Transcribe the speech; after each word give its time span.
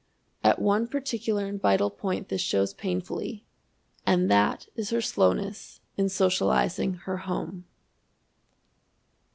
At 0.43 0.59
one 0.59 0.87
particular 0.87 1.45
and 1.45 1.61
vital 1.61 1.91
point 1.91 2.29
this 2.29 2.41
shows 2.41 2.73
painfully, 2.73 3.45
and 4.03 4.31
that 4.31 4.67
is 4.75 4.89
her 4.89 4.99
slowness 4.99 5.79
in 5.95 6.09
socializing 6.09 6.95
her 7.05 7.17
home. 7.17 7.65